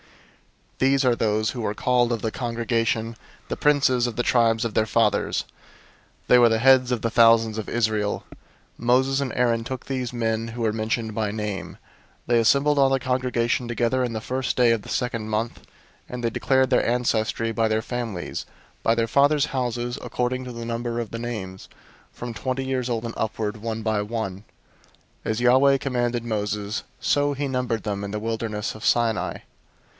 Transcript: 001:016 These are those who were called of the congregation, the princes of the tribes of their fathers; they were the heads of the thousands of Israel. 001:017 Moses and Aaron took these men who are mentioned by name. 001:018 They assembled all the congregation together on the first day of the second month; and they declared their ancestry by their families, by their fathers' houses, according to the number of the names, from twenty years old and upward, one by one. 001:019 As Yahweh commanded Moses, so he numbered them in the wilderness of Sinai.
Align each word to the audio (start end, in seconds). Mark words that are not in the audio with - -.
001:016 0.79 0.89
These 0.89 1.05
are 1.05 1.15
those 1.15 1.51
who 1.51 1.61
were 1.61 1.75
called 1.75 2.11
of 2.11 2.23
the 2.23 2.31
congregation, 2.31 3.15
the 3.49 3.55
princes 3.55 4.07
of 4.07 4.15
the 4.15 4.23
tribes 4.23 4.65
of 4.65 4.73
their 4.73 4.87
fathers; 4.87 5.45
they 6.27 6.39
were 6.39 6.49
the 6.49 6.57
heads 6.57 6.91
of 6.91 7.03
the 7.03 7.11
thousands 7.11 7.59
of 7.59 7.69
Israel. 7.69 8.23
001:017 8.31 8.39
Moses 8.87 9.21
and 9.21 9.31
Aaron 9.35 9.63
took 9.63 9.85
these 9.85 10.11
men 10.11 10.47
who 10.47 10.65
are 10.65 10.73
mentioned 10.73 11.13
by 11.13 11.29
name. 11.29 11.73
001:018 12.21 12.21
They 12.25 12.39
assembled 12.39 12.79
all 12.79 12.89
the 12.89 12.99
congregation 12.99 13.67
together 13.67 14.03
on 14.03 14.13
the 14.13 14.21
first 14.21 14.57
day 14.57 14.71
of 14.71 14.81
the 14.81 14.89
second 14.89 15.29
month; 15.29 15.59
and 16.09 16.23
they 16.23 16.31
declared 16.31 16.71
their 16.71 16.83
ancestry 16.83 17.51
by 17.51 17.67
their 17.67 17.83
families, 17.83 18.47
by 18.81 18.95
their 18.95 19.05
fathers' 19.07 19.45
houses, 19.53 19.99
according 20.01 20.45
to 20.45 20.51
the 20.51 20.65
number 20.65 20.99
of 20.99 21.11
the 21.11 21.19
names, 21.19 21.69
from 22.11 22.33
twenty 22.33 22.65
years 22.65 22.89
old 22.89 23.05
and 23.05 23.13
upward, 23.17 23.57
one 23.57 23.83
by 23.83 24.01
one. 24.01 24.37
001:019 24.37 24.41
As 25.25 25.41
Yahweh 25.41 25.77
commanded 25.77 26.25
Moses, 26.25 26.83
so 26.99 27.33
he 27.33 27.47
numbered 27.47 27.83
them 27.83 28.03
in 28.03 28.09
the 28.09 28.17
wilderness 28.19 28.73
of 28.73 28.83
Sinai. 28.83 29.41